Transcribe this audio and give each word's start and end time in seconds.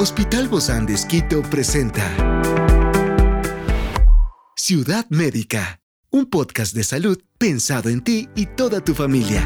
Hospital 0.00 0.46
Bozán 0.46 0.86
de 0.86 0.96
presenta 1.50 2.04
Ciudad 4.54 5.04
Médica, 5.08 5.80
un 6.10 6.26
podcast 6.26 6.72
de 6.72 6.84
salud 6.84 7.20
pensado 7.36 7.88
en 7.88 8.04
ti 8.04 8.28
y 8.36 8.46
toda 8.46 8.80
tu 8.80 8.94
familia. 8.94 9.42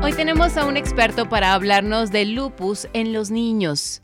Hoy 0.00 0.12
tenemos 0.12 0.56
a 0.56 0.66
un 0.66 0.76
experto 0.76 1.28
para 1.28 1.54
hablarnos 1.54 2.12
de 2.12 2.24
lupus 2.24 2.86
en 2.92 3.12
los 3.12 3.32
niños. 3.32 4.02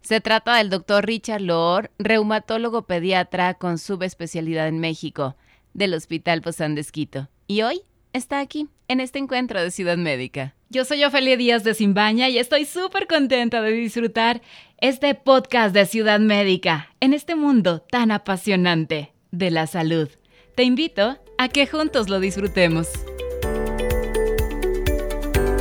Se 0.00 0.22
trata 0.22 0.56
del 0.56 0.70
doctor 0.70 1.04
Richard 1.04 1.42
Loor, 1.42 1.90
reumatólogo 1.98 2.86
pediatra 2.86 3.52
con 3.52 3.76
subespecialidad 3.76 4.68
en 4.68 4.80
México, 4.80 5.36
del 5.74 5.92
Hospital 5.92 6.40
Bozán 6.40 6.74
de. 6.74 7.28
Y 7.46 7.60
hoy 7.60 7.82
está 8.14 8.40
aquí, 8.40 8.70
en 8.88 9.00
este 9.00 9.18
encuentro 9.18 9.62
de 9.62 9.70
Ciudad 9.70 9.96
Médica. 9.96 10.54
Yo 10.68 10.84
soy 10.84 11.04
Ofelia 11.04 11.36
Díaz 11.36 11.64
de 11.64 11.74
Simbaña 11.74 12.28
y 12.28 12.38
estoy 12.38 12.64
súper 12.64 13.06
contenta 13.06 13.62
de 13.62 13.72
disfrutar 13.72 14.42
este 14.78 15.14
podcast 15.14 15.74
de 15.74 15.86
Ciudad 15.86 16.20
Médica 16.20 16.90
en 17.00 17.14
este 17.14 17.34
mundo 17.36 17.80
tan 17.80 18.10
apasionante 18.10 19.12
de 19.30 19.50
la 19.50 19.66
salud. 19.66 20.08
Te 20.54 20.64
invito 20.64 21.18
a 21.38 21.48
que 21.48 21.66
juntos 21.66 22.08
lo 22.08 22.20
disfrutemos. 22.20 22.88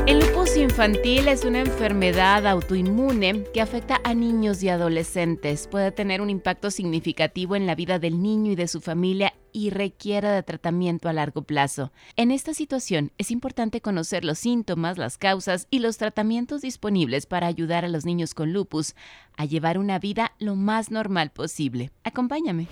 El 0.06 0.20
lupus 0.20 0.58
infantil 0.58 1.28
es 1.28 1.46
una 1.46 1.62
enfermedad 1.62 2.46
autoinmune 2.46 3.46
que 3.54 3.62
afecta 3.62 4.02
a 4.04 4.14
niños 4.14 4.62
y 4.62 4.70
adolescentes. 4.70 5.68
Puede 5.68 5.92
tener 5.92 6.22
un 6.22 6.30
impacto 6.30 6.72
significativo 6.72 7.56
en 7.56 7.66
la 7.66 7.76
vida 7.76 8.00
del 8.00 8.22
niño 8.22 8.52
y 8.52 8.56
de 8.56 8.68
su 8.68 8.82
familia 8.82 9.34
y 9.54 9.70
requiere 9.70 10.28
de 10.28 10.44
tratamiento 10.44 11.08
a 11.08 11.14
largo 11.14 11.44
plazo. 11.44 11.94
En 12.18 12.32
esta 12.32 12.54
situación 12.54 13.12
es 13.18 13.32
importante 13.32 13.80
conocer 13.80 14.26
los 14.26 14.40
síntomas, 14.40 14.98
las 14.98 15.18
causas 15.18 15.68
y 15.70 15.80
los 15.80 15.98
tratamientos 15.98 16.62
disponibles 16.62 17.26
para 17.26 17.48
ayudar 17.48 17.86
a 17.86 17.90
los 17.90 18.06
niños 18.06 18.34
con 18.34 18.52
lupus 18.52 18.96
a 19.38 19.46
llevar 19.46 19.78
una 19.78 20.00
vida 20.00 20.34
lo 20.40 20.56
más 20.56 20.92
normal 20.92 21.32
posible. 21.32 21.92
Acompáñame. 22.04 22.68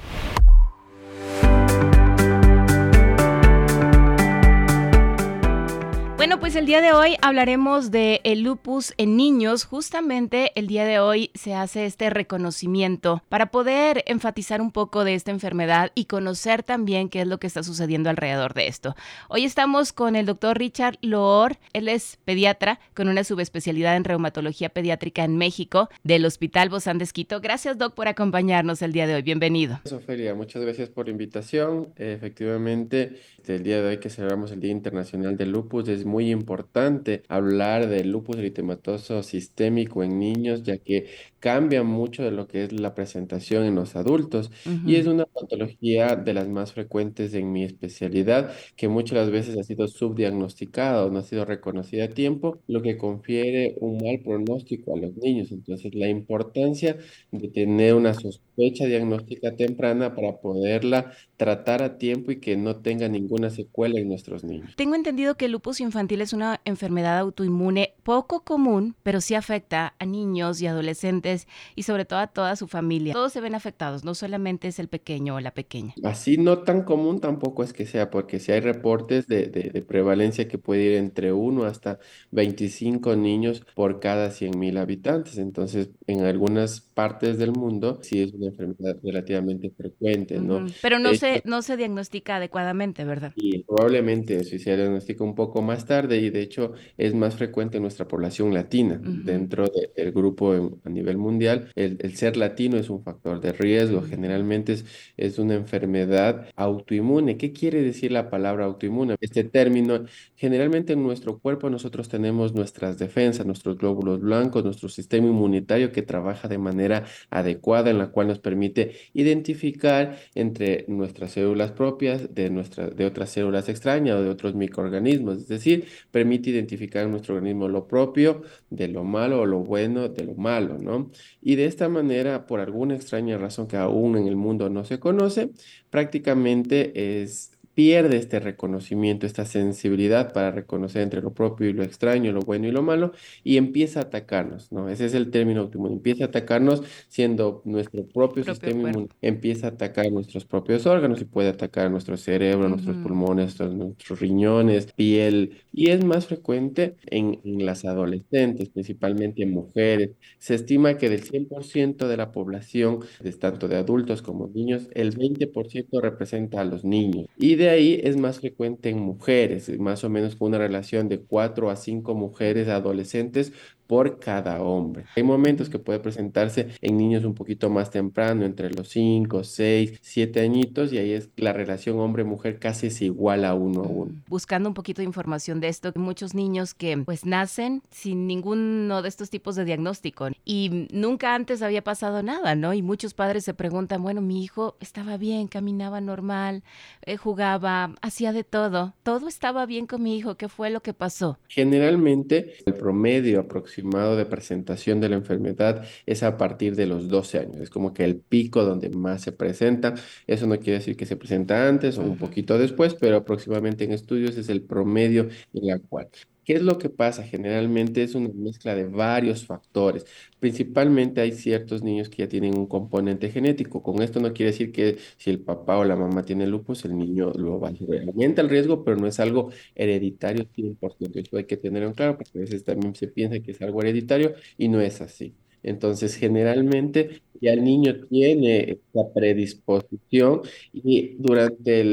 Bueno, 6.21 6.39
pues 6.39 6.55
el 6.55 6.67
día 6.67 6.81
de 6.81 6.93
hoy 6.93 7.17
hablaremos 7.23 7.89
de 7.89 8.21
el 8.23 8.43
lupus 8.43 8.93
en 8.97 9.17
niños. 9.17 9.63
Justamente 9.63 10.51
el 10.53 10.67
día 10.67 10.85
de 10.85 10.99
hoy 10.99 11.31
se 11.33 11.55
hace 11.55 11.87
este 11.87 12.11
reconocimiento 12.11 13.23
para 13.27 13.47
poder 13.47 14.03
enfatizar 14.05 14.61
un 14.61 14.71
poco 14.71 15.03
de 15.03 15.15
esta 15.15 15.31
enfermedad 15.31 15.91
y 15.95 16.05
conocer 16.05 16.61
también 16.61 17.09
qué 17.09 17.21
es 17.21 17.27
lo 17.27 17.39
que 17.39 17.47
está 17.47 17.63
sucediendo 17.63 18.11
alrededor 18.11 18.53
de 18.53 18.67
esto. 18.67 18.95
Hoy 19.29 19.45
estamos 19.45 19.93
con 19.93 20.15
el 20.15 20.27
doctor 20.27 20.59
Richard 20.59 20.99
Loor. 21.01 21.57
Él 21.73 21.87
es 21.89 22.19
pediatra 22.23 22.79
con 22.93 23.07
una 23.07 23.23
subespecialidad 23.23 23.95
en 23.95 24.03
reumatología 24.03 24.69
pediátrica 24.69 25.23
en 25.23 25.37
México 25.37 25.89
del 26.03 26.23
Hospital 26.27 26.69
Bozán 26.69 26.99
de 26.99 27.05
Esquito. 27.05 27.41
Gracias, 27.41 27.79
doc, 27.79 27.95
por 27.95 28.07
acompañarnos 28.07 28.83
el 28.83 28.93
día 28.93 29.07
de 29.07 29.15
hoy. 29.15 29.23
Bienvenido. 29.23 29.79
Soferia, 29.85 30.35
muchas 30.35 30.61
gracias 30.61 30.87
por 30.89 31.07
la 31.07 31.13
invitación. 31.13 31.87
Efectivamente, 31.95 33.19
el 33.47 33.63
día 33.63 33.81
de 33.81 33.87
hoy 33.89 33.97
que 33.97 34.11
celebramos 34.11 34.51
el 34.51 34.59
Día 34.59 34.71
Internacional 34.71 35.35
del 35.35 35.51
Lupus 35.51 35.89
es 35.89 36.05
muy 36.11 36.29
importante 36.29 37.23
hablar 37.29 37.87
del 37.87 38.11
lupus 38.11 38.37
eritematoso 38.37 39.23
sistémico 39.23 40.03
en 40.03 40.19
niños, 40.19 40.63
ya 40.63 40.77
que 40.77 41.07
cambia 41.39 41.83
mucho 41.83 42.23
de 42.23 42.31
lo 42.31 42.47
que 42.47 42.65
es 42.65 42.73
la 42.73 42.93
presentación 42.93 43.63
en 43.65 43.75
los 43.75 43.95
adultos 43.95 44.51
y 44.85 44.95
es 44.97 45.07
una 45.07 45.25
patología 45.25 46.15
de 46.15 46.33
las 46.33 46.47
más 46.49 46.73
frecuentes 46.73 47.33
en 47.33 47.51
mi 47.51 47.63
especialidad, 47.63 48.51
que 48.75 48.87
muchas 48.89 49.31
veces 49.31 49.57
ha 49.57 49.63
sido 49.63 49.87
subdiagnosticada 49.87 51.05
o 51.05 51.09
no 51.09 51.19
ha 51.19 51.23
sido 51.23 51.45
reconocida 51.45 52.05
a 52.05 52.09
tiempo, 52.09 52.61
lo 52.67 52.81
que 52.81 52.97
confiere 52.97 53.75
un 53.79 53.97
mal 53.97 54.19
pronóstico 54.23 54.95
a 54.95 54.99
los 54.99 55.15
niños. 55.17 55.51
Entonces, 55.51 55.95
la 55.95 56.09
importancia 56.09 56.97
de 57.31 57.47
tener 57.47 57.95
una 57.95 58.13
sospecha 58.13 58.85
diagnóstica 58.85 59.55
temprana 59.55 60.13
para 60.15 60.39
poderla 60.41 61.11
tratar 61.41 61.81
a 61.81 61.97
tiempo 61.97 62.31
y 62.31 62.35
que 62.35 62.55
no 62.55 62.75
tenga 62.75 63.07
ninguna 63.07 63.49
secuela 63.49 63.99
en 63.99 64.09
nuestros 64.09 64.43
niños. 64.43 64.75
Tengo 64.75 64.93
entendido 64.93 65.37
que 65.37 65.45
el 65.45 65.53
lupus 65.53 65.81
infantil 65.81 66.21
es 66.21 66.33
una 66.33 66.61
enfermedad 66.65 67.17
autoinmune 67.17 67.95
poco 68.03 68.43
común, 68.43 68.95
pero 69.01 69.21
sí 69.21 69.33
afecta 69.33 69.95
a 69.97 70.05
niños 70.05 70.61
y 70.61 70.67
adolescentes 70.67 71.47
y 71.75 71.81
sobre 71.81 72.05
todo 72.05 72.19
a 72.19 72.27
toda 72.27 72.55
su 72.55 72.67
familia. 72.67 73.13
Todos 73.13 73.33
se 73.33 73.41
ven 73.41 73.55
afectados, 73.55 74.03
no 74.03 74.13
solamente 74.13 74.67
es 74.67 74.77
el 74.77 74.87
pequeño 74.87 75.33
o 75.33 75.39
la 75.39 75.51
pequeña. 75.51 75.95
Así 76.03 76.37
no 76.37 76.59
tan 76.59 76.83
común 76.83 77.19
tampoco 77.19 77.63
es 77.63 77.73
que 77.73 77.87
sea, 77.87 78.11
porque 78.11 78.39
si 78.39 78.51
hay 78.51 78.59
reportes 78.59 79.25
de, 79.25 79.47
de, 79.47 79.81
prevalencia 79.81 80.47
que 80.47 80.59
puede 80.59 80.83
ir 80.83 80.93
entre 80.93 81.33
1 81.33 81.63
hasta 81.63 81.97
25 82.29 83.15
niños 83.15 83.65
por 83.73 83.99
cada 83.99 84.29
100 84.29 84.59
mil 84.59 84.77
habitantes. 84.77 85.39
Entonces, 85.39 85.89
en 86.05 86.21
algunas 86.21 86.81
partes 86.81 87.39
del 87.39 87.51
mundo 87.51 87.99
sí 88.03 88.21
es 88.21 88.33
una 88.33 88.47
enfermedad 88.47 88.97
relativamente 89.01 89.71
frecuente, 89.71 90.37
¿no? 90.39 90.67
Pero 90.83 90.99
no, 90.99 91.15
se, 91.15 91.30
no 91.45 91.61
se 91.61 91.77
diagnostica 91.77 92.37
adecuadamente, 92.37 93.05
¿verdad? 93.05 93.33
Y 93.35 93.63
probablemente 93.63 94.43
si 94.43 94.59
se 94.59 94.75
diagnostica 94.75 95.23
un 95.23 95.35
poco 95.35 95.61
más 95.61 95.85
tarde 95.85 96.17
y 96.17 96.29
de 96.29 96.41
hecho 96.41 96.73
es 96.97 97.13
más 97.13 97.35
frecuente 97.35 97.77
en 97.77 97.83
nuestra 97.83 98.07
población 98.07 98.53
latina. 98.53 98.99
Dentro 99.01 99.69
del 99.95 100.11
grupo 100.11 100.79
a 100.83 100.89
nivel 100.89 101.17
mundial, 101.17 101.71
el, 101.75 102.15
ser 102.15 102.37
latino 102.37 102.77
es 102.77 102.89
un 102.89 103.03
factor 103.03 103.39
de 103.39 103.53
riesgo. 103.53 104.01
Generalmente 104.01 104.73
es, 104.73 104.85
es 105.17 105.39
una 105.39 105.55
enfermedad 105.55 106.47
autoinmune. 106.55 107.37
¿Qué 107.37 107.51
quiere 107.51 107.81
decir 107.81 108.11
la 108.11 108.29
palabra 108.29 108.65
autoinmune? 108.65 109.15
Este 109.21 109.43
término, 109.43 110.05
generalmente 110.35 110.93
en 110.93 111.03
nuestro 111.03 111.39
cuerpo 111.39 111.69
nosotros 111.69 112.09
tenemos 112.09 112.53
nuestras 112.53 112.97
defensas, 112.97 113.45
nuestros 113.45 113.77
glóbulos 113.77 114.21
blancos, 114.21 114.63
nuestro 114.63 114.89
sistema 114.89 115.27
inmunitario 115.27 115.91
que 115.91 116.01
trabaja 116.01 116.47
de 116.47 116.57
manera 116.57 117.05
adecuada 117.29 117.89
en 117.89 117.97
la 117.97 118.07
cual 118.07 118.27
nos 118.27 118.39
permite 118.39 118.95
identificar 119.13 120.17
entre 120.35 120.85
nuestras 120.87 121.20
células 121.29 121.71
propias 121.71 122.33
de, 122.33 122.49
de 122.95 123.05
otras 123.05 123.29
células 123.29 123.69
extrañas 123.69 124.17
o 124.17 124.23
de 124.23 124.29
otros 124.29 124.55
microorganismos. 124.55 125.37
Es 125.37 125.47
decir, 125.47 125.87
permite 126.09 126.49
identificar 126.49 127.03
en 127.03 127.11
nuestro 127.11 127.35
organismo 127.35 127.67
lo 127.67 127.87
propio 127.87 128.41
de 128.69 128.87
lo 128.87 129.03
malo 129.03 129.41
o 129.41 129.45
lo 129.45 129.59
bueno 129.59 130.09
de 130.09 130.23
lo 130.25 130.33
malo, 130.33 130.79
¿no? 130.79 131.11
Y 131.41 131.55
de 131.55 131.65
esta 131.65 131.89
manera, 131.89 132.47
por 132.47 132.59
alguna 132.59 132.95
extraña 132.95 133.37
razón 133.37 133.67
que 133.67 133.77
aún 133.77 134.17
en 134.17 134.27
el 134.27 134.35
mundo 134.35 134.69
no 134.69 134.83
se 134.83 134.99
conoce, 134.99 135.51
prácticamente 135.89 137.21
es 137.21 137.51
pierde 137.73 138.17
este 138.17 138.39
reconocimiento, 138.39 139.25
esta 139.25 139.45
sensibilidad 139.45 140.33
para 140.33 140.51
reconocer 140.51 141.01
entre 141.01 141.21
lo 141.21 141.33
propio 141.33 141.69
y 141.69 141.73
lo 141.73 141.83
extraño, 141.83 142.31
lo 142.31 142.41
bueno 142.41 142.67
y 142.67 142.71
lo 142.71 142.81
malo, 142.83 143.13
y 143.43 143.57
empieza 143.57 143.99
a 143.99 144.03
atacarnos, 144.03 144.71
¿no? 144.71 144.89
Ese 144.89 145.05
es 145.05 145.13
el 145.13 145.31
término 145.31 145.61
autoinmune, 145.61 145.95
empieza 145.95 146.25
a 146.25 146.27
atacarnos 146.27 146.83
siendo 147.07 147.61
nuestro 147.65 148.05
propio, 148.07 148.43
sistema 148.43 148.89
inmune, 148.89 149.09
empieza 149.21 149.67
a 149.67 149.69
atacar 149.71 150.11
nuestros 150.11 150.45
propios 150.45 150.85
órganos 150.85 151.21
y 151.21 151.25
puede 151.25 151.49
atacar 151.49 151.89
nuestro 151.91 152.17
cerebro, 152.17 152.69
nuestros 152.69 152.97
pulmones, 152.97 153.59
nuestros 153.59 154.19
riñones, 154.19 154.91
piel, 154.93 155.61
y 155.71 155.89
es 155.89 156.03
más 156.03 156.27
frecuente 156.27 156.95
en, 157.05 157.39
en 157.43 157.65
las 157.65 157.85
adolescentes, 157.85 158.69
principalmente 158.69 159.43
en 159.43 159.51
mujeres. 159.51 160.11
Se 160.39 160.55
estima 160.55 160.97
que 160.97 161.09
del 161.09 161.23
100% 161.23 162.07
de 162.07 162.17
la 162.17 162.31
población, 162.31 162.99
tanto 163.39 163.67
de 163.67 163.77
adultos 163.77 164.21
como 164.21 164.47
niños, 164.47 164.87
el 164.93 165.13
20% 165.17 165.99
representa 166.01 166.61
a 166.61 166.65
los 166.65 166.83
niños. 166.83 167.27
Y 167.37 167.55
de 167.61 167.69
ahí 167.69 168.01
es 168.03 168.17
más 168.17 168.39
frecuente 168.39 168.89
en 168.89 168.99
mujeres, 168.99 169.69
más 169.79 170.03
o 170.03 170.09
menos 170.09 170.35
con 170.35 170.49
una 170.49 170.57
relación 170.57 171.07
de 171.09 171.21
4 171.21 171.69
a 171.69 171.75
5 171.75 172.15
mujeres 172.15 172.67
adolescentes 172.67 173.53
por 173.91 174.19
cada 174.19 174.61
hombre. 174.61 175.03
Hay 175.17 175.23
momentos 175.23 175.69
que 175.69 175.77
puede 175.77 175.99
presentarse 175.99 176.69
en 176.79 176.95
niños 176.95 177.25
un 177.25 177.33
poquito 177.33 177.69
más 177.69 177.89
temprano, 177.89 178.45
entre 178.45 178.69
los 178.69 178.87
5, 178.87 179.43
6, 179.43 179.99
7 180.01 180.39
añitos, 180.39 180.93
y 180.93 180.97
ahí 180.97 181.11
es 181.11 181.29
la 181.35 181.51
relación 181.51 181.99
hombre-mujer 181.99 182.57
casi 182.57 182.87
es 182.87 183.01
igual 183.01 183.43
a 183.43 183.53
uno 183.53 183.83
a 183.83 183.87
uno. 183.87 184.13
Buscando 184.29 184.69
un 184.69 184.75
poquito 184.75 185.01
de 185.01 185.07
información 185.07 185.59
de 185.59 185.67
esto, 185.67 185.91
muchos 185.97 186.33
niños 186.33 186.73
que 186.73 186.95
pues 186.99 187.25
nacen 187.25 187.81
sin 187.89 188.27
ninguno 188.27 189.01
de 189.01 189.09
estos 189.09 189.29
tipos 189.29 189.57
de 189.57 189.65
diagnóstico 189.65 190.29
y 190.45 190.87
nunca 190.93 191.35
antes 191.35 191.61
había 191.61 191.83
pasado 191.83 192.23
nada, 192.23 192.55
¿no? 192.55 192.73
Y 192.73 192.81
muchos 192.81 193.13
padres 193.13 193.43
se 193.43 193.53
preguntan, 193.53 194.01
bueno, 194.01 194.21
mi 194.21 194.41
hijo 194.41 194.77
estaba 194.79 195.17
bien, 195.17 195.49
caminaba 195.49 195.99
normal, 195.99 196.63
eh, 197.05 197.17
jugaba, 197.17 197.93
hacía 198.01 198.31
de 198.31 198.45
todo, 198.45 198.93
todo 199.03 199.27
estaba 199.27 199.65
bien 199.65 199.85
con 199.85 200.01
mi 200.01 200.15
hijo, 200.15 200.35
¿qué 200.35 200.47
fue 200.47 200.69
lo 200.69 200.79
que 200.79 200.93
pasó? 200.93 201.39
Generalmente 201.49 202.53
el 202.65 202.73
promedio 202.75 203.41
aproximado 203.81 204.15
de 204.15 204.25
presentación 204.25 204.99
de 205.01 205.09
la 205.09 205.15
enfermedad 205.15 205.85
es 206.05 206.23
a 206.23 206.37
partir 206.37 206.75
de 206.75 206.85
los 206.85 207.07
12 207.07 207.39
años. 207.39 207.61
Es 207.61 207.69
como 207.69 207.93
que 207.93 208.03
el 208.03 208.17
pico 208.19 208.63
donde 208.63 208.89
más 208.89 209.21
se 209.21 209.31
presenta. 209.31 209.95
Eso 210.27 210.47
no 210.47 210.57
quiere 210.57 210.79
decir 210.79 210.95
que 210.95 211.05
se 211.05 211.15
presenta 211.17 211.67
antes 211.67 211.97
o 211.97 212.03
un 212.03 212.17
poquito 212.17 212.57
después, 212.57 212.95
pero 212.95 213.17
aproximadamente 213.17 213.83
en 213.83 213.91
estudios 213.91 214.37
es 214.37 214.49
el 214.49 214.63
promedio 214.63 215.29
en 215.53 215.67
la 215.67 215.79
cual 215.79 216.09
¿Qué 216.51 216.57
es 216.57 216.63
lo 216.63 216.77
que 216.77 216.89
pasa? 216.89 217.23
Generalmente 217.23 218.03
es 218.03 218.13
una 218.13 218.27
mezcla 218.27 218.75
de 218.75 218.83
varios 218.85 219.45
factores. 219.45 220.05
Principalmente 220.37 221.21
hay 221.21 221.31
ciertos 221.31 221.81
niños 221.81 222.09
que 222.09 222.23
ya 222.23 222.27
tienen 222.27 222.57
un 222.57 222.67
componente 222.67 223.31
genético. 223.31 223.81
Con 223.81 224.01
esto 224.01 224.19
no 224.19 224.33
quiere 224.33 224.51
decir 224.51 224.73
que 224.73 224.97
si 225.15 225.29
el 225.29 225.39
papá 225.39 225.77
o 225.77 225.85
la 225.85 225.95
mamá 225.95 226.25
tiene 226.25 226.45
lupus, 226.47 226.83
el 226.83 226.97
niño 226.97 227.31
lo 227.31 227.57
va 227.61 227.69
a. 227.69 227.71
Aumenta 228.05 228.41
el 228.41 228.49
riesgo, 228.49 228.83
pero 228.83 228.97
no 228.97 229.07
es 229.07 229.21
algo 229.21 229.49
hereditario 229.75 230.45
100%. 230.53 231.19
Eso 231.19 231.37
hay 231.37 231.45
que 231.45 231.55
tenerlo 231.55 231.87
en 231.87 231.93
claro 231.93 232.17
porque 232.17 232.37
a 232.39 232.41
veces 232.41 232.65
también 232.65 232.95
se 232.95 233.07
piensa 233.07 233.39
que 233.39 233.51
es 233.51 233.61
algo 233.61 233.81
hereditario 233.81 234.33
y 234.57 234.67
no 234.67 234.81
es 234.81 234.99
así. 234.99 235.37
Entonces, 235.63 236.15
generalmente 236.15 237.21
ya 237.41 237.53
el 237.53 237.63
niño 237.63 238.05
tiene 238.07 238.71
esta 238.71 239.13
predisposición 239.13 240.41
y 240.73 241.15
durante 241.17 241.83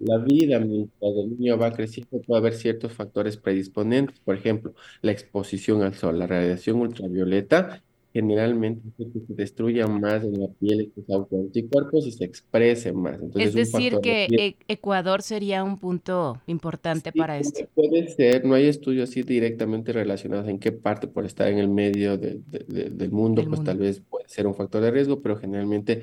la 0.00 0.18
vida, 0.18 0.60
mientras 0.60 1.12
el 1.16 1.38
niño 1.38 1.58
va 1.58 1.72
creciendo, 1.72 2.20
puede 2.22 2.40
haber 2.40 2.54
ciertos 2.54 2.92
factores 2.92 3.36
predisponentes, 3.36 4.18
por 4.20 4.36
ejemplo, 4.36 4.74
la 5.00 5.12
exposición 5.12 5.82
al 5.82 5.94
sol, 5.94 6.18
la 6.18 6.26
radiación 6.26 6.80
ultravioleta 6.80 7.82
generalmente 8.12 8.82
se 8.96 9.34
destruya 9.34 9.86
más 9.86 10.22
en 10.22 10.40
la 10.40 10.48
piel 10.48 10.82
estos 10.82 11.08
autoanticuerpos 11.08 12.06
y 12.06 12.12
se 12.12 12.24
exprese 12.24 12.92
más. 12.92 13.18
es 13.36 13.54
decir, 13.54 13.98
que 14.02 14.56
Ecuador 14.68 15.22
sería 15.22 15.64
un 15.64 15.78
punto 15.78 16.40
importante 16.46 17.10
para 17.12 17.38
esto. 17.38 17.66
Puede 17.74 18.08
ser, 18.08 18.44
no 18.44 18.54
hay 18.54 18.66
estudios 18.66 19.08
así 19.08 19.22
directamente 19.22 19.92
relacionados 19.92 20.48
en 20.48 20.58
qué 20.58 20.72
parte 20.72 21.06
por 21.06 21.24
estar 21.24 21.48
en 21.48 21.58
el 21.58 21.68
medio 21.68 22.18
del 22.18 23.10
mundo, 23.10 23.44
pues 23.48 23.64
tal 23.64 23.78
vez 23.78 24.00
puede 24.00 24.28
ser 24.28 24.46
un 24.46 24.54
factor 24.54 24.82
de 24.82 24.90
riesgo, 24.90 25.20
pero 25.22 25.36
generalmente, 25.36 26.02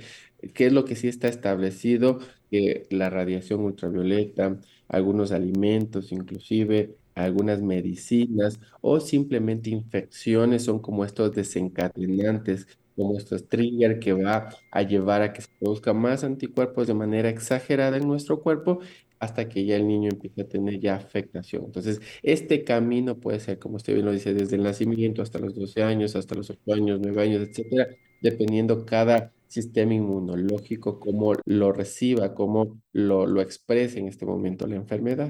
¿qué 0.54 0.66
es 0.66 0.74
lo 0.74 0.86
que 0.86 0.96
sí 0.96 1.08
está 1.08 1.28
establecido? 1.28 2.20
Que 2.50 2.88
la 2.90 3.12
radiación 3.12 3.62
ultravioleta, 3.62 4.60
algunos 4.88 5.32
alimentos 5.32 6.12
inclusive, 6.12 6.96
algunas 7.24 7.62
medicinas 7.62 8.60
o 8.81 9.00
simplemente 9.00 9.69
infecciones 9.69 10.63
son 10.63 10.80
como 10.80 11.06
estos 11.06 11.33
desencadenantes, 11.33 12.68
como 12.95 13.18
estos 13.18 13.48
trigger 13.48 14.00
que 14.00 14.13
va 14.13 14.50
a 14.71 14.81
llevar 14.81 15.21
a 15.21 15.33
que 15.33 15.42
se 15.42 15.50
produzcan 15.60 15.98
más 15.98 16.24
anticuerpos 16.24 16.88
de 16.88 16.94
manera 16.94 17.30
exagerada 17.30 17.98
en 17.98 18.07
nuestro 18.07 18.42
cuerpo 18.42 18.80
hasta 19.19 19.50
que 19.50 19.66
ya 19.66 19.75
el 19.75 19.88
niño 19.88 20.10
empiece 20.10 20.42
a 20.42 20.48
tener 20.48 20.80
ya 20.80 20.95
afectación. 20.95 21.66
Entonces, 21.66 22.01
este 22.24 22.63
camino 22.63 23.19
puede 23.19 23.39
ser, 23.39 23.60
como 23.60 23.75
usted 23.75 23.94
bien 23.94 24.06
lo 24.06 24.12
dice, 24.12 24.33
desde 24.33 24.56
el 24.56 24.63
nacimiento 24.63 25.21
hasta 25.21 25.39
los 25.39 25.56
12 25.56 25.83
años, 25.83 26.16
hasta 26.16 26.36
los 26.36 26.50
8 26.50 26.74
años, 26.74 27.00
9 27.01 27.21
años, 27.21 27.48
etcétera, 27.48 27.88
dependiendo 28.21 28.86
cada 28.86 29.33
sistema 29.48 29.94
inmunológico, 29.94 31.00
cómo 31.00 31.33
lo 31.45 31.71
reciba, 31.74 32.33
cómo 32.33 32.80
lo, 32.94 33.25
lo 33.27 33.42
exprese 33.42 34.00
en 34.00 34.07
este 34.07 34.25
momento 34.25 34.68
la 34.68 34.75
enfermedad. 34.75 35.30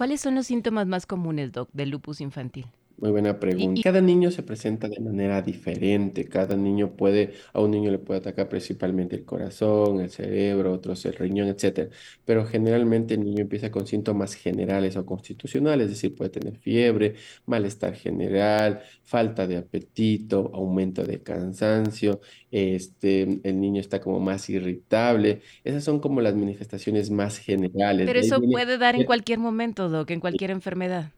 ¿Cuáles 0.00 0.22
son 0.22 0.34
los 0.34 0.46
síntomas 0.46 0.86
más 0.86 1.04
comunes, 1.04 1.52
Doc, 1.52 1.68
del 1.74 1.90
lupus 1.90 2.22
infantil? 2.22 2.64
Muy 3.00 3.12
buena 3.12 3.40
pregunta. 3.40 3.80
Cada 3.82 4.02
niño 4.02 4.30
se 4.30 4.42
presenta 4.42 4.86
de 4.86 5.00
manera 5.00 5.40
diferente. 5.40 6.26
Cada 6.26 6.54
niño 6.54 6.96
puede, 6.96 7.32
a 7.54 7.60
un 7.62 7.70
niño 7.70 7.90
le 7.90 7.98
puede 7.98 8.20
atacar 8.20 8.50
principalmente 8.50 9.16
el 9.16 9.24
corazón, 9.24 10.00
el 10.00 10.10
cerebro, 10.10 10.74
otros 10.74 11.06
el 11.06 11.14
riñón, 11.14 11.48
etc. 11.48 11.90
Pero 12.26 12.44
generalmente 12.44 13.14
el 13.14 13.24
niño 13.24 13.40
empieza 13.40 13.70
con 13.70 13.86
síntomas 13.86 14.34
generales 14.34 14.96
o 14.96 15.06
constitucionales, 15.06 15.86
es 15.86 15.92
decir, 15.92 16.14
puede 16.14 16.28
tener 16.28 16.58
fiebre, 16.58 17.14
malestar 17.46 17.94
general, 17.94 18.82
falta 19.02 19.46
de 19.46 19.56
apetito, 19.56 20.50
aumento 20.52 21.02
de 21.02 21.22
cansancio, 21.22 22.20
este, 22.50 23.40
el 23.44 23.60
niño 23.60 23.80
está 23.80 24.02
como 24.02 24.20
más 24.20 24.50
irritable. 24.50 25.40
Esas 25.64 25.84
son 25.84 26.00
como 26.00 26.20
las 26.20 26.34
manifestaciones 26.34 27.10
más 27.10 27.38
generales. 27.38 28.06
Pero 28.06 28.20
eso 28.20 28.42
puede 28.42 28.76
dar 28.76 28.94
en 28.94 29.04
cualquier 29.04 29.38
momento, 29.38 29.88
Doc, 29.88 30.10
en 30.10 30.20
cualquier 30.20 30.50
enfermedad. 30.50 31.12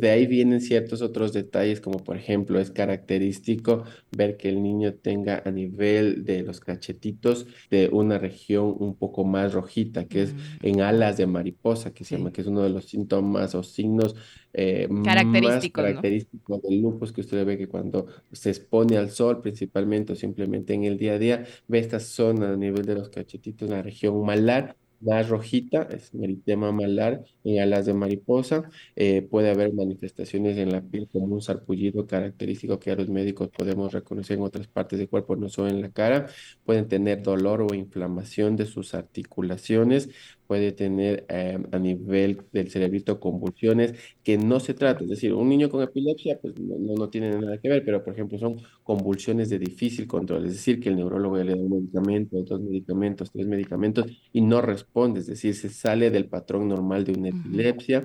De 0.00 0.10
ahí 0.10 0.26
vienen 0.26 0.60
ciertos 0.60 1.02
otros 1.02 1.32
detalles, 1.32 1.80
como 1.80 1.98
por 1.98 2.16
ejemplo, 2.16 2.60
es 2.60 2.70
característico 2.70 3.84
ver 4.10 4.36
que 4.36 4.48
el 4.48 4.62
niño 4.62 4.94
tenga 4.94 5.42
a 5.44 5.50
nivel 5.50 6.24
de 6.24 6.42
los 6.42 6.60
cachetitos 6.60 7.46
de 7.70 7.88
una 7.92 8.18
región 8.18 8.74
un 8.78 8.94
poco 8.96 9.24
más 9.24 9.52
rojita, 9.52 10.06
que 10.06 10.22
es 10.22 10.34
mm. 10.34 10.38
en 10.62 10.80
alas 10.80 11.16
de 11.16 11.26
mariposa, 11.26 11.92
que 11.92 12.04
se 12.04 12.16
llama, 12.16 12.32
que 12.32 12.42
es 12.42 12.46
uno 12.46 12.62
de 12.62 12.70
los 12.70 12.86
síntomas 12.86 13.54
o 13.54 13.62
signos 13.62 14.14
eh, 14.54 14.88
característicos, 15.02 15.84
más 15.84 15.86
característicos 15.86 16.62
del 16.62 16.80
lupus, 16.80 17.12
que 17.12 17.22
usted 17.22 17.44
ve 17.46 17.56
que 17.56 17.68
cuando 17.68 18.06
se 18.32 18.50
expone 18.50 18.96
al 18.96 19.10
sol, 19.10 19.40
principalmente 19.40 20.12
o 20.12 20.16
simplemente 20.16 20.74
en 20.74 20.84
el 20.84 20.98
día 20.98 21.14
a 21.14 21.18
día, 21.18 21.44
ve 21.68 21.78
esta 21.78 22.00
zona 22.00 22.52
a 22.52 22.56
nivel 22.56 22.84
de 22.84 22.94
los 22.94 23.08
cachetitos, 23.08 23.68
la 23.70 23.82
región 23.82 24.24
malar, 24.24 24.76
más 25.02 25.28
rojita, 25.28 25.82
es 25.90 26.14
meritema 26.14 26.72
malar 26.72 27.24
en 27.44 27.60
alas 27.60 27.86
de 27.86 27.94
mariposa. 27.94 28.70
Eh, 28.96 29.22
puede 29.22 29.50
haber 29.50 29.72
manifestaciones 29.72 30.56
en 30.58 30.72
la 30.72 30.80
piel 30.82 31.08
como 31.10 31.26
un 31.34 31.42
sarpullido 31.42 32.06
característico 32.06 32.78
que 32.78 32.90
a 32.90 32.96
los 32.96 33.08
médicos 33.08 33.48
podemos 33.50 33.92
reconocer 33.92 34.38
en 34.38 34.44
otras 34.44 34.68
partes 34.68 34.98
del 34.98 35.08
cuerpo, 35.08 35.36
no 35.36 35.48
solo 35.48 35.68
en 35.68 35.80
la 35.82 35.90
cara. 35.90 36.26
Pueden 36.64 36.88
tener 36.88 37.22
dolor 37.22 37.62
o 37.62 37.74
inflamación 37.74 38.56
de 38.56 38.66
sus 38.66 38.94
articulaciones 38.94 40.08
puede 40.52 40.72
tener 40.72 41.24
eh, 41.30 41.58
a 41.72 41.78
nivel 41.78 42.42
del 42.52 42.70
cerebrito 42.70 43.18
convulsiones 43.18 43.94
que 44.22 44.36
no 44.36 44.60
se 44.60 44.74
trata, 44.74 45.02
es 45.02 45.08
decir, 45.08 45.32
un 45.32 45.48
niño 45.48 45.70
con 45.70 45.82
epilepsia 45.82 46.38
pues 46.42 46.58
no, 46.60 46.76
no, 46.94 47.08
tiene 47.08 47.30
nada 47.30 47.56
que 47.56 47.70
ver, 47.70 47.82
pero 47.86 48.04
por 48.04 48.12
ejemplo 48.12 48.36
son 48.36 48.60
convulsiones 48.82 49.48
de 49.48 49.58
difícil 49.58 50.06
control, 50.06 50.44
es 50.44 50.52
decir, 50.52 50.78
que 50.78 50.90
el 50.90 50.96
neurólogo 50.96 51.38
le 51.38 51.54
da 51.54 51.56
un 51.56 51.70
medicamento, 51.70 52.42
dos 52.42 52.60
medicamentos, 52.60 53.32
tres 53.32 53.46
medicamentos 53.46 54.04
y 54.30 54.42
no 54.42 54.60
responde, 54.60 55.20
es 55.20 55.26
decir, 55.26 55.54
se 55.54 55.70
sale 55.70 56.10
del 56.10 56.26
patrón 56.26 56.68
normal 56.68 57.04
de 57.06 57.12
una 57.12 57.30
epilepsia, 57.30 58.04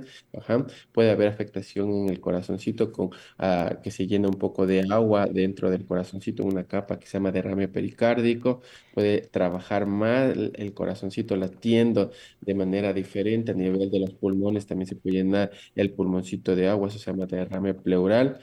puede 0.94 1.12
haber 1.12 1.28
afectación 1.28 1.92
en 1.92 2.10
el 2.10 2.22
corazoncito 2.22 2.94
con, 2.94 3.10
ah, 3.40 3.80
que 3.84 3.92
se 3.92 4.08
llena 4.08 4.30
un 4.30 4.36
poco 4.36 4.66
de 4.66 4.86
agua 4.90 5.26
dentro 5.26 5.70
del 5.70 5.86
corazoncito, 5.86 6.46
una 6.46 6.64
capa 6.64 6.98
que 6.98 7.08
se 7.08 7.18
llama 7.18 7.34
derrame 7.34 7.68
pericárdico, 7.68 8.62
puede 8.94 9.20
trabajar 9.20 9.86
mal 9.86 10.54
el 10.56 10.74
corazoncito 10.74 11.36
latiendo 11.36 12.12
de 12.42 12.56
manera 12.56 12.94
diferente. 12.94 13.52
A 13.52 13.56
nivel 13.56 13.90
de 13.92 14.00
los 14.00 14.14
pulmones 14.14 14.66
también 14.68 14.88
se 14.88 14.96
puede 14.96 15.18
llenar 15.18 15.52
el 15.76 15.94
pulmoncito 15.94 16.56
de 16.56 16.68
agua, 16.68 16.88
eso 16.90 17.00
se 17.00 17.12
llama 17.12 17.26
derrame 17.26 17.74
pleural. 17.74 18.40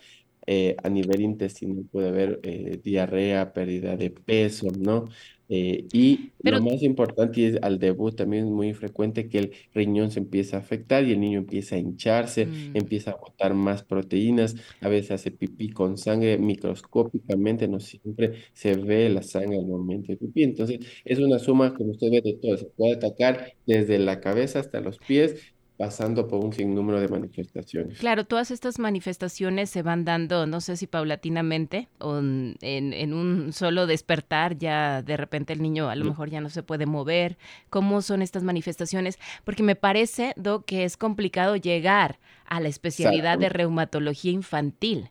Eh, 0.46 0.76
a 0.82 0.88
nivel 0.90 1.22
intestinal 1.22 1.84
puede 1.90 2.08
haber 2.08 2.40
eh, 2.42 2.78
diarrea, 2.82 3.52
pérdida 3.52 3.96
de 3.96 4.10
peso, 4.10 4.68
¿no? 4.78 5.08
Eh, 5.48 5.86
y 5.92 6.32
lo 6.42 6.62
más 6.62 6.82
importante 6.82 7.46
es 7.46 7.58
al 7.62 7.78
debut 7.78 8.16
también 8.16 8.46
es 8.46 8.50
muy 8.50 8.72
frecuente 8.72 9.28
que 9.28 9.38
el 9.38 9.52
riñón 9.74 10.10
se 10.10 10.20
empieza 10.20 10.56
a 10.56 10.60
afectar 10.60 11.04
y 11.04 11.12
el 11.12 11.20
niño 11.20 11.38
empieza 11.40 11.76
a 11.76 11.78
hincharse, 11.78 12.46
mm. 12.46 12.70
empieza 12.74 13.10
a 13.10 13.16
botar 13.16 13.52
más 13.52 13.82
proteínas, 13.82 14.56
a 14.80 14.88
veces 14.88 15.10
hace 15.12 15.30
pipí 15.30 15.68
con 15.68 15.98
sangre 15.98 16.38
microscópicamente, 16.38 17.68
no 17.68 17.78
siempre 17.78 18.32
se 18.54 18.74
ve 18.76 19.08
la 19.10 19.22
sangre 19.22 19.58
al 19.58 19.66
momento 19.66 20.12
de 20.12 20.16
pipí. 20.16 20.44
Entonces 20.44 20.80
es 21.04 21.18
una 21.18 21.38
suma, 21.38 21.74
como 21.74 21.90
usted 21.90 22.10
ve, 22.10 22.22
de 22.22 22.34
todo, 22.34 22.56
se 22.56 22.66
puede 22.66 22.94
atacar 22.94 23.52
desde 23.66 23.98
la 23.98 24.20
cabeza 24.20 24.60
hasta 24.60 24.80
los 24.80 24.98
pies 24.98 25.53
pasando 25.76 26.28
por 26.28 26.44
un 26.44 26.52
sinnúmero 26.52 27.00
de 27.00 27.08
manifestaciones. 27.08 27.98
Claro, 27.98 28.24
todas 28.24 28.50
estas 28.50 28.78
manifestaciones 28.78 29.70
se 29.70 29.82
van 29.82 30.04
dando, 30.04 30.46
no 30.46 30.60
sé 30.60 30.76
si 30.76 30.86
paulatinamente 30.86 31.88
o 31.98 32.18
en, 32.18 32.56
en, 32.60 33.12
un 33.12 33.52
solo 33.52 33.86
despertar, 33.86 34.56
ya 34.56 35.02
de 35.02 35.16
repente 35.16 35.52
el 35.52 35.62
niño 35.62 35.88
a 35.88 35.96
lo 35.96 36.04
mejor 36.04 36.30
ya 36.30 36.40
no 36.40 36.48
se 36.48 36.62
puede 36.62 36.86
mover. 36.86 37.38
¿Cómo 37.70 38.02
son 38.02 38.22
estas 38.22 38.44
manifestaciones? 38.44 39.18
Porque 39.44 39.64
me 39.64 39.74
parece, 39.74 40.32
Doc, 40.36 40.64
que 40.64 40.84
es 40.84 40.96
complicado 40.96 41.56
llegar 41.56 42.20
a 42.46 42.60
la 42.60 42.68
especialidad 42.68 43.38
de 43.38 43.48
reumatología 43.48 44.30
infantil. 44.30 45.10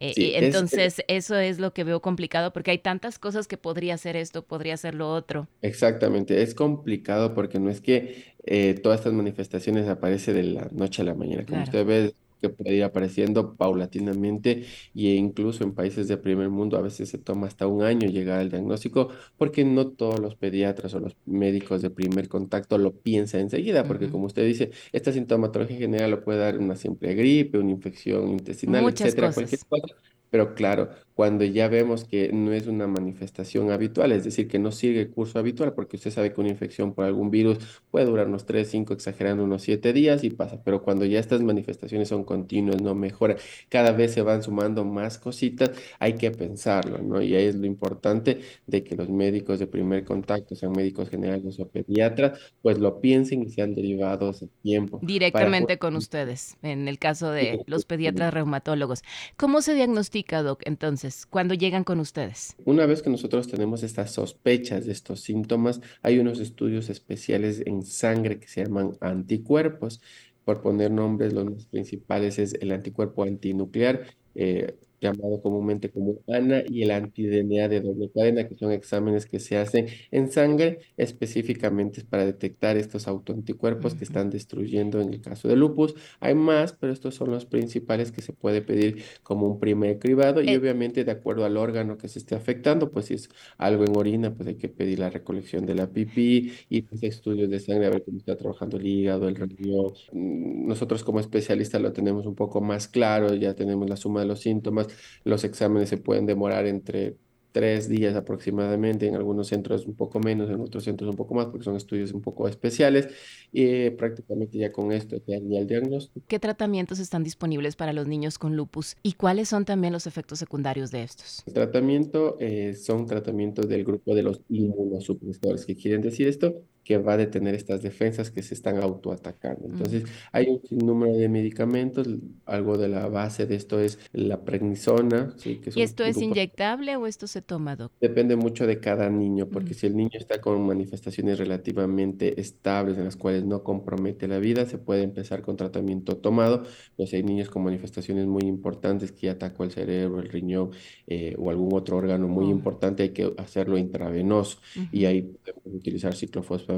Eh, 0.00 0.32
entonces, 0.36 1.02
eso 1.08 1.36
es 1.36 1.58
lo 1.58 1.72
que 1.72 1.82
veo 1.82 2.00
complicado 2.00 2.52
porque 2.52 2.70
hay 2.70 2.78
tantas 2.78 3.18
cosas 3.18 3.48
que 3.48 3.56
podría 3.56 3.98
ser 3.98 4.16
esto, 4.16 4.42
podría 4.42 4.76
ser 4.76 4.94
lo 4.94 5.12
otro. 5.12 5.48
Exactamente, 5.60 6.42
es 6.42 6.54
complicado 6.54 7.34
porque 7.34 7.58
no 7.58 7.68
es 7.68 7.80
que 7.80 8.34
eh, 8.44 8.74
todas 8.74 9.00
estas 9.00 9.12
manifestaciones 9.12 9.88
aparecen 9.88 10.34
de 10.34 10.42
la 10.44 10.68
noche 10.70 11.02
a 11.02 11.04
la 11.04 11.14
mañana. 11.14 11.44
Como 11.44 11.62
usted 11.62 11.84
ve, 11.84 12.14
que 12.40 12.48
puede 12.48 12.74
ir 12.76 12.84
apareciendo 12.84 13.54
paulatinamente 13.56 14.64
e 14.94 15.14
incluso 15.14 15.64
en 15.64 15.74
países 15.74 16.08
de 16.08 16.16
primer 16.16 16.48
mundo 16.48 16.76
a 16.76 16.82
veces 16.82 17.08
se 17.08 17.18
toma 17.18 17.46
hasta 17.46 17.66
un 17.66 17.82
año 17.82 18.08
llegar 18.08 18.40
al 18.40 18.50
diagnóstico 18.50 19.08
porque 19.36 19.64
no 19.64 19.88
todos 19.88 20.20
los 20.20 20.36
pediatras 20.36 20.94
o 20.94 21.00
los 21.00 21.16
médicos 21.26 21.82
de 21.82 21.90
primer 21.90 22.28
contacto 22.28 22.78
lo 22.78 22.92
piensan 22.92 23.42
enseguida, 23.42 23.84
porque 23.84 24.08
como 24.10 24.26
usted 24.26 24.44
dice, 24.46 24.70
esta 24.92 25.12
sintomatología 25.12 25.78
general 25.78 26.10
lo 26.10 26.24
puede 26.24 26.38
dar 26.38 26.58
una 26.58 26.76
simple 26.76 27.14
gripe, 27.14 27.58
una 27.58 27.70
infección 27.70 28.28
intestinal, 28.30 28.88
etcétera, 28.88 29.32
cualquier 29.32 29.60
cosa. 29.68 29.94
Pero 30.30 30.54
claro, 30.54 30.90
cuando 31.18 31.44
ya 31.44 31.66
vemos 31.66 32.04
que 32.04 32.30
no 32.32 32.52
es 32.52 32.68
una 32.68 32.86
manifestación 32.86 33.72
habitual, 33.72 34.12
es 34.12 34.22
decir, 34.22 34.46
que 34.46 34.60
no 34.60 34.70
sigue 34.70 35.00
el 35.00 35.10
curso 35.10 35.40
habitual, 35.40 35.74
porque 35.74 35.96
usted 35.96 36.12
sabe 36.12 36.32
que 36.32 36.40
una 36.40 36.50
infección 36.50 36.94
por 36.94 37.06
algún 37.06 37.28
virus 37.28 37.58
puede 37.90 38.06
durar 38.06 38.28
unos 38.28 38.46
3, 38.46 38.70
5, 38.70 38.94
exagerando 38.94 39.42
unos 39.42 39.62
7 39.62 39.92
días 39.92 40.22
y 40.22 40.30
pasa, 40.30 40.62
pero 40.62 40.80
cuando 40.80 41.04
ya 41.04 41.18
estas 41.18 41.42
manifestaciones 41.42 42.06
son 42.06 42.22
continuas, 42.22 42.80
no 42.80 42.94
mejora, 42.94 43.34
cada 43.68 43.90
vez 43.90 44.12
se 44.12 44.22
van 44.22 44.44
sumando 44.44 44.84
más 44.84 45.18
cositas, 45.18 45.72
hay 45.98 46.12
que 46.12 46.30
pensarlo, 46.30 46.98
¿no? 46.98 47.20
Y 47.20 47.34
ahí 47.34 47.46
es 47.46 47.56
lo 47.56 47.66
importante 47.66 48.38
de 48.68 48.84
que 48.84 48.94
los 48.94 49.08
médicos 49.08 49.58
de 49.58 49.66
primer 49.66 50.04
contacto, 50.04 50.54
sean 50.54 50.70
médicos 50.70 51.10
generales 51.10 51.58
o 51.58 51.66
pediatras, 51.66 52.38
pues 52.62 52.78
lo 52.78 53.00
piensen 53.00 53.42
y 53.42 53.48
sean 53.48 53.74
derivados 53.74 54.44
a 54.44 54.46
tiempo. 54.62 55.00
Directamente 55.02 55.78
con 55.78 55.96
ustedes, 55.96 56.56
en 56.62 56.86
el 56.86 57.00
caso 57.00 57.32
de 57.32 57.64
los 57.66 57.86
pediatras 57.86 58.32
reumatólogos. 58.32 59.02
¿Cómo 59.36 59.62
se 59.62 59.74
diagnostica, 59.74 60.44
Doc, 60.44 60.62
entonces? 60.64 61.07
Cuando 61.26 61.54
llegan 61.54 61.84
con 61.84 62.00
ustedes? 62.00 62.56
Una 62.64 62.86
vez 62.86 63.02
que 63.02 63.10
nosotros 63.10 63.48
tenemos 63.48 63.82
estas 63.82 64.12
sospechas 64.12 64.86
de 64.86 64.92
estos 64.92 65.20
síntomas, 65.20 65.80
hay 66.02 66.18
unos 66.18 66.40
estudios 66.40 66.90
especiales 66.90 67.62
en 67.66 67.82
sangre 67.82 68.38
que 68.38 68.48
se 68.48 68.64
llaman 68.64 68.96
anticuerpos. 69.00 70.00
Por 70.44 70.62
poner 70.62 70.90
nombres, 70.90 71.32
los 71.32 71.66
principales 71.66 72.38
es 72.38 72.54
el 72.54 72.72
anticuerpo 72.72 73.22
antinuclear, 73.22 74.06
eh, 74.34 74.76
llamado 75.00 75.40
comúnmente 75.42 75.90
como 75.90 76.18
ANA, 76.28 76.62
y 76.68 76.82
el 76.82 76.90
anti-DNA 76.90 77.68
de 77.68 77.80
doble 77.80 78.10
cadena, 78.10 78.48
que 78.48 78.54
son 78.54 78.72
exámenes 78.72 79.26
que 79.26 79.40
se 79.40 79.56
hacen 79.56 79.86
en 80.10 80.30
sangre 80.30 80.80
específicamente 80.96 82.04
para 82.04 82.26
detectar 82.26 82.76
estos 82.76 83.08
autoanticuerpos 83.08 83.94
que 83.94 84.04
están 84.04 84.30
destruyendo 84.30 85.00
en 85.00 85.12
el 85.12 85.20
caso 85.20 85.48
de 85.48 85.56
lupus. 85.56 85.94
Hay 86.20 86.34
más, 86.34 86.72
pero 86.72 86.92
estos 86.92 87.14
son 87.14 87.30
los 87.30 87.46
principales 87.46 88.12
que 88.12 88.22
se 88.22 88.32
puede 88.32 88.62
pedir 88.62 89.02
como 89.22 89.46
un 89.46 89.58
primer 89.58 89.98
cribado 89.98 90.42
y 90.42 90.50
eh. 90.50 90.58
obviamente 90.58 91.04
de 91.04 91.12
acuerdo 91.12 91.44
al 91.44 91.56
órgano 91.56 91.98
que 91.98 92.08
se 92.08 92.18
esté 92.18 92.34
afectando, 92.34 92.90
pues 92.90 93.06
si 93.06 93.14
es 93.14 93.28
algo 93.56 93.84
en 93.84 93.96
orina, 93.96 94.34
pues 94.34 94.48
hay 94.48 94.56
que 94.56 94.68
pedir 94.68 94.98
la 94.98 95.10
recolección 95.10 95.66
de 95.66 95.74
la 95.74 95.90
pipí 95.90 96.52
y 96.68 96.82
pues, 96.82 97.02
estudios 97.02 97.50
de 97.50 97.60
sangre 97.60 97.86
a 97.86 97.90
ver 97.90 98.04
cómo 98.04 98.18
está 98.18 98.36
trabajando 98.36 98.76
el 98.76 98.86
hígado, 98.86 99.28
el 99.28 99.36
riñón. 99.36 99.92
Mm, 100.12 100.66
nosotros 100.68 101.04
como 101.04 101.20
especialistas 101.20 101.80
lo 101.80 101.92
tenemos 101.92 102.26
un 102.26 102.34
poco 102.34 102.60
más 102.60 102.88
claro, 102.88 103.34
ya 103.34 103.54
tenemos 103.54 103.88
la 103.88 103.96
suma 103.96 104.20
de 104.20 104.26
los 104.26 104.40
síntomas 104.40 104.87
los 105.24 105.44
exámenes 105.44 105.88
se 105.88 105.96
pueden 105.96 106.26
demorar 106.26 106.66
entre 106.66 107.16
tres 107.52 107.88
días 107.88 108.14
aproximadamente, 108.14 109.06
en 109.06 109.14
algunos 109.14 109.48
centros 109.48 109.86
un 109.86 109.94
poco 109.94 110.20
menos, 110.20 110.50
en 110.50 110.60
otros 110.60 110.84
centros 110.84 111.10
un 111.10 111.16
poco 111.16 111.34
más, 111.34 111.46
porque 111.46 111.64
son 111.64 111.76
estudios 111.76 112.12
un 112.12 112.20
poco 112.20 112.46
especiales, 112.46 113.08
y 113.52 113.90
prácticamente 113.90 114.58
ya 114.58 114.70
con 114.70 114.92
esto 114.92 115.16
ya 115.26 115.36
el 115.36 115.66
diagnóstico. 115.66 116.24
¿Qué 116.28 116.38
tratamientos 116.38 116.98
están 116.98 117.24
disponibles 117.24 117.74
para 117.74 117.92
los 117.92 118.06
niños 118.06 118.38
con 118.38 118.54
lupus 118.54 118.96
y 119.02 119.14
cuáles 119.14 119.48
son 119.48 119.64
también 119.64 119.92
los 119.92 120.06
efectos 120.06 120.38
secundarios 120.38 120.90
de 120.90 121.02
estos? 121.02 121.42
El 121.46 121.54
tratamiento 121.54 122.36
eh, 122.38 122.74
son 122.74 123.06
tratamientos 123.06 123.68
del 123.68 123.84
grupo 123.84 124.14
de 124.14 124.22
los 124.22 124.42
inmunosupresores. 124.48 125.64
¿Qué 125.64 125.74
quieren 125.74 126.02
decir 126.02 126.28
esto? 126.28 126.62
Que 126.88 126.96
va 126.96 127.12
a 127.12 127.16
detener 127.18 127.54
estas 127.54 127.82
defensas 127.82 128.30
que 128.30 128.42
se 128.42 128.54
están 128.54 128.78
autoatacando. 128.82 129.66
Entonces, 129.66 130.04
hay 130.32 130.46
un 130.48 130.86
número 130.86 131.18
de 131.18 131.28
medicamentos, 131.28 132.08
algo 132.46 132.78
de 132.78 132.88
la 132.88 133.08
base 133.08 133.44
de 133.44 133.56
esto 133.56 133.78
es 133.78 133.98
la 134.14 134.42
prednisona. 134.42 135.34
¿sí? 135.36 135.60
¿Y 135.74 135.82
esto 135.82 136.02
es 136.02 136.16
inyectable 136.16 136.96
o 136.96 137.06
esto 137.06 137.26
se 137.26 137.42
toma, 137.42 137.76
doctor? 137.76 138.00
Depende 138.00 138.36
mucho 138.36 138.66
de 138.66 138.80
cada 138.80 139.10
niño, 139.10 139.50
porque 139.50 139.74
si 139.74 139.86
el 139.86 139.96
niño 139.98 140.12
está 140.14 140.40
con 140.40 140.66
manifestaciones 140.66 141.38
relativamente 141.38 142.40
estables 142.40 142.96
en 142.96 143.04
las 143.04 143.16
cuales 143.16 143.44
no 143.44 143.62
compromete 143.62 144.26
la 144.26 144.38
vida, 144.38 144.64
se 144.64 144.78
puede 144.78 145.02
empezar 145.02 145.42
con 145.42 145.58
tratamiento 145.58 146.16
tomado, 146.16 146.62
pues 146.96 147.12
hay 147.12 147.22
niños 147.22 147.50
con 147.50 147.64
manifestaciones 147.64 148.26
muy 148.26 148.44
importantes 148.44 149.12
que 149.12 149.28
atacó 149.28 149.64
el 149.64 149.72
cerebro, 149.72 150.20
el 150.20 150.30
riñón 150.30 150.70
eh, 151.06 151.34
o 151.36 151.50
algún 151.50 151.74
otro 151.74 151.98
órgano 151.98 152.28
muy 152.28 152.46
oh. 152.46 152.50
importante, 152.50 153.02
hay 153.02 153.10
que 153.10 153.34
hacerlo 153.36 153.76
intravenoso 153.76 154.56
y 154.90 155.04
ahí 155.04 155.20
podemos 155.20 155.74
utilizar 155.74 156.14
ciclofosfamida 156.14 156.77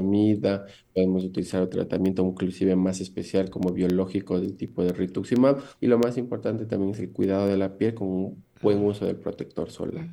podemos 0.93 1.23
utilizar 1.23 1.61
otro 1.61 1.81
tratamiento 1.81 2.25
inclusive 2.25 2.75
más 2.75 3.01
especial 3.01 3.49
como 3.49 3.71
biológico 3.71 4.39
del 4.39 4.55
tipo 4.55 4.83
de 4.83 4.93
rituximab. 4.93 5.61
Y 5.79 5.87
lo 5.87 5.97
más 5.97 6.17
importante 6.17 6.65
también 6.65 6.91
es 6.91 6.99
el 6.99 7.11
cuidado 7.11 7.47
de 7.47 7.57
la 7.57 7.77
piel 7.77 7.93
con 7.93 8.07
un 8.07 8.43
buen 8.61 8.83
uso 8.83 9.05
del 9.05 9.15
protector 9.15 9.71
solar. 9.71 10.07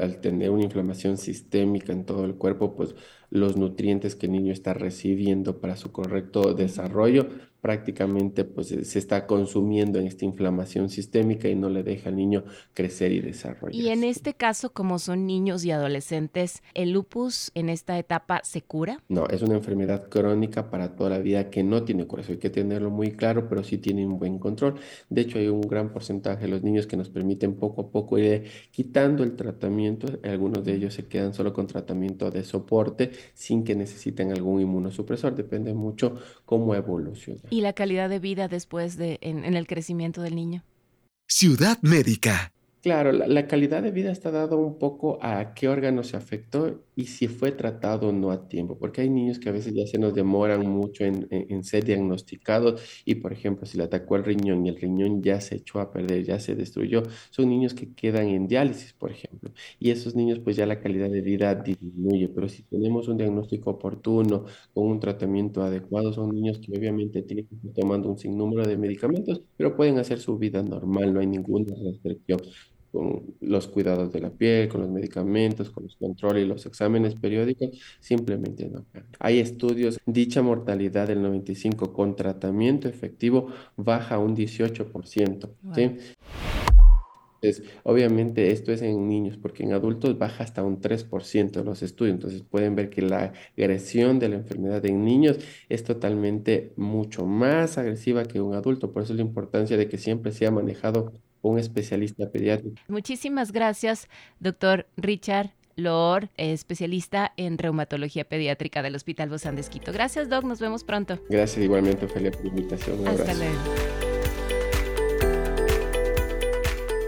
al, 0.00 0.20
tener 0.20 0.50
una 0.50 0.64
inflamación 0.64 1.16
sistémica 1.16 1.92
en 1.92 2.04
todo 2.04 2.24
el 2.24 2.34
cuerpo, 2.34 2.74
pues 2.74 2.94
los 3.30 3.56
nutrientes 3.56 4.16
que 4.16 4.26
el 4.26 4.32
niño 4.32 4.52
está 4.52 4.74
recibiendo 4.74 5.60
para 5.60 5.76
su 5.76 5.92
correcto 5.92 6.54
desarrollo 6.54 7.28
prácticamente 7.64 8.44
pues 8.44 8.66
se 8.66 8.98
está 8.98 9.26
consumiendo 9.26 9.98
en 9.98 10.06
esta 10.06 10.26
inflamación 10.26 10.90
sistémica 10.90 11.48
y 11.48 11.54
no 11.54 11.70
le 11.70 11.82
deja 11.82 12.10
al 12.10 12.16
niño 12.16 12.44
crecer 12.74 13.10
y 13.12 13.20
desarrollar. 13.20 13.74
Y 13.74 13.88
en 13.88 14.04
este 14.04 14.34
caso, 14.34 14.74
como 14.74 14.98
son 14.98 15.26
niños 15.26 15.64
y 15.64 15.70
adolescentes, 15.70 16.62
¿el 16.74 16.90
lupus 16.90 17.50
en 17.54 17.70
esta 17.70 17.98
etapa 17.98 18.42
se 18.44 18.60
cura? 18.60 18.98
No, 19.08 19.26
es 19.28 19.40
una 19.40 19.54
enfermedad 19.54 20.10
crónica 20.10 20.68
para 20.68 20.94
toda 20.94 21.08
la 21.08 21.20
vida 21.20 21.48
que 21.48 21.64
no 21.64 21.84
tiene 21.84 22.06
cura. 22.06 22.20
Eso 22.20 22.32
hay 22.32 22.38
que 22.38 22.50
tenerlo 22.50 22.90
muy 22.90 23.12
claro, 23.12 23.48
pero 23.48 23.64
sí 23.64 23.78
tiene 23.78 24.06
un 24.06 24.18
buen 24.18 24.38
control. 24.38 24.74
De 25.08 25.22
hecho, 25.22 25.38
hay 25.38 25.48
un 25.48 25.62
gran 25.62 25.90
porcentaje 25.90 26.42
de 26.42 26.48
los 26.48 26.62
niños 26.62 26.86
que 26.86 26.98
nos 26.98 27.08
permiten 27.08 27.54
poco 27.54 27.80
a 27.80 27.90
poco 27.90 28.18
ir 28.18 28.44
quitando 28.72 29.24
el 29.24 29.36
tratamiento. 29.36 30.06
Algunos 30.22 30.66
de 30.66 30.74
ellos 30.74 30.92
se 30.92 31.06
quedan 31.06 31.32
solo 31.32 31.54
con 31.54 31.66
tratamiento 31.66 32.30
de 32.30 32.44
soporte 32.44 33.10
sin 33.32 33.64
que 33.64 33.74
necesiten 33.74 34.32
algún 34.32 34.60
inmunosupresor. 34.60 35.34
Depende 35.34 35.72
mucho 35.72 36.16
cómo 36.44 36.74
evoluciona 36.74 37.40
y 37.54 37.60
la 37.60 37.72
calidad 37.72 38.08
de 38.08 38.18
vida 38.18 38.48
después 38.48 38.96
de 38.96 39.18
en, 39.20 39.44
en 39.44 39.54
el 39.54 39.66
crecimiento 39.66 40.22
del 40.22 40.34
niño. 40.34 40.64
Ciudad 41.28 41.78
Médica. 41.82 42.52
Claro, 42.82 43.12
la, 43.12 43.46
calidad 43.46 43.82
de 43.82 43.92
vida 43.92 44.10
está 44.10 44.30
dado 44.30 44.58
un 44.58 44.78
poco 44.78 45.18
a 45.22 45.54
qué 45.54 45.68
órgano 45.68 46.02
se 46.02 46.18
afectó 46.18 46.82
y 46.96 47.06
si 47.06 47.28
fue 47.28 47.52
tratado 47.52 48.12
no 48.12 48.30
a 48.30 48.48
tiempo, 48.48 48.78
porque 48.78 49.02
hay 49.02 49.10
niños 49.10 49.38
que 49.38 49.48
a 49.48 49.52
veces 49.52 49.74
ya 49.74 49.86
se 49.86 49.98
nos 49.98 50.14
demoran 50.14 50.66
mucho 50.66 51.04
en, 51.04 51.64
ser 51.64 51.84
diagnosticados 51.84 52.82
y, 53.04 53.16
por 53.16 53.32
ejemplo, 53.32 53.66
si 53.66 53.78
le 53.78 53.84
atacó 53.84 54.16
el 54.16 54.24
riñón 54.24 54.66
y 54.66 54.68
el 54.68 54.76
riñón 54.76 55.22
ya 55.22 55.40
se 55.40 55.56
echó 55.56 55.80
a 55.80 55.90
perder, 55.90 56.24
ya 56.24 56.38
se 56.38 56.54
destruyó, 56.54 57.02
son 57.30 57.48
niños 57.48 57.74
que 57.74 57.92
quedan 57.94 58.28
en 58.28 58.46
diálisis, 58.48 58.92
por 58.92 59.10
ejemplo, 59.10 59.50
y 59.78 59.90
esos 59.90 60.14
niños 60.14 60.40
pues 60.40 60.56
ya 60.56 60.66
la 60.66 60.80
calidad 60.80 61.10
de 61.10 61.20
vida 61.20 61.54
disminuye, 61.54 62.28
pero 62.28 62.48
si 62.48 62.62
tenemos 62.64 63.08
un 63.08 63.16
diagnóstico 63.16 63.70
oportuno, 63.70 64.44
con 64.72 64.86
un 64.86 65.00
tratamiento 65.00 65.62
adecuado, 65.62 66.12
son 66.12 66.30
niños 66.34 66.58
que 66.58 66.76
obviamente 66.76 67.22
tienen 67.22 67.46
que 67.46 67.54
estar 67.54 67.72
tomando 67.72 68.08
un 68.08 68.18
sinnúmero 68.18 68.66
de 68.66 68.76
medicamentos, 68.76 69.42
pero 69.56 69.76
pueden 69.76 69.98
hacer 69.98 70.20
su 70.20 70.38
vida 70.38 70.62
normal, 70.62 71.12
no 71.12 71.20
hay 71.20 71.26
ninguna 71.26 71.74
restricción 71.74 72.40
con 72.94 73.34
los 73.40 73.66
cuidados 73.66 74.12
de 74.12 74.20
la 74.20 74.30
piel, 74.30 74.68
con 74.68 74.82
los 74.82 74.88
medicamentos, 74.88 75.68
con 75.68 75.82
los 75.82 75.96
controles 75.96 76.44
y 76.44 76.46
los 76.46 76.64
exámenes 76.64 77.16
periódicos, 77.16 77.70
simplemente 77.98 78.68
no. 78.68 78.86
Hay 79.18 79.40
estudios, 79.40 79.98
dicha 80.06 80.42
mortalidad 80.42 81.08
del 81.08 81.20
95 81.20 81.92
con 81.92 82.14
tratamiento 82.14 82.88
efectivo 82.88 83.48
baja 83.76 84.18
un 84.18 84.36
18%. 84.36 85.50
¿sí? 85.74 85.96
Entonces, 87.42 87.64
obviamente 87.82 88.52
esto 88.52 88.70
es 88.70 88.80
en 88.80 89.08
niños, 89.08 89.38
porque 89.38 89.64
en 89.64 89.72
adultos 89.72 90.16
baja 90.16 90.44
hasta 90.44 90.62
un 90.62 90.80
3% 90.80 91.64
los 91.64 91.82
estudios. 91.82 92.14
Entonces 92.14 92.42
pueden 92.42 92.76
ver 92.76 92.90
que 92.90 93.02
la 93.02 93.32
agresión 93.58 94.20
de 94.20 94.28
la 94.28 94.36
enfermedad 94.36 94.86
en 94.86 95.04
niños 95.04 95.38
es 95.68 95.82
totalmente 95.82 96.72
mucho 96.76 97.26
más 97.26 97.76
agresiva 97.76 98.24
que 98.24 98.40
un 98.40 98.54
adulto. 98.54 98.92
Por 98.92 99.02
eso 99.02 99.14
la 99.14 99.22
importancia 99.22 99.76
de 99.76 99.88
que 99.88 99.98
siempre 99.98 100.30
sea 100.30 100.52
manejado 100.52 101.12
un 101.50 101.58
especialista 101.58 102.30
pediátrico. 102.30 102.76
Muchísimas 102.88 103.52
gracias, 103.52 104.08
doctor 104.40 104.86
Richard. 104.96 105.50
Lor, 105.76 106.28
especialista 106.36 107.32
en 107.36 107.58
reumatología 107.58 108.22
pediátrica 108.24 108.80
del 108.80 108.94
Hospital 108.94 109.28
Bozán 109.28 109.56
de 109.56 109.62
Esquito. 109.62 109.92
Gracias, 109.92 110.28
Doc. 110.28 110.44
Nos 110.44 110.60
vemos 110.60 110.84
pronto. 110.84 111.18
Gracias 111.28 111.64
igualmente, 111.64 112.06
Ophelia, 112.06 112.30
por 112.30 112.42
la 112.44 112.48
invitación. 112.48 113.08
Hasta 113.08 113.34
luego. 113.34 113.54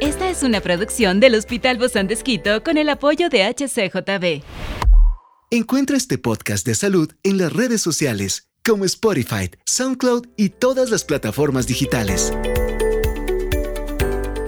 Esta 0.00 0.28
es 0.28 0.42
una 0.42 0.60
producción 0.60 1.20
del 1.20 1.36
Hospital 1.36 1.78
Bozán 1.78 2.08
de 2.08 2.14
Esquito 2.14 2.62
con 2.62 2.76
el 2.76 2.88
apoyo 2.88 3.28
de 3.28 3.44
HCJB. 3.44 4.42
Encuentra 5.50 5.96
este 5.96 6.18
podcast 6.18 6.66
de 6.66 6.74
salud 6.74 7.12
en 7.22 7.38
las 7.38 7.52
redes 7.52 7.80
sociales 7.80 8.50
como 8.64 8.84
Spotify, 8.84 9.48
SoundCloud 9.64 10.26
y 10.36 10.48
todas 10.48 10.90
las 10.90 11.04
plataformas 11.04 11.68
digitales. 11.68 12.32